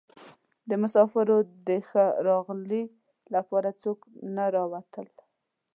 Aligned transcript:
د 0.69 0.71
مسافرو 0.83 1.37
د 1.67 1.69
ښه 1.89 2.05
راغلي 2.27 2.83
لپاره 3.35 3.69
څوک 3.81 3.99
نه 4.35 4.45
راوتل. 4.55 5.07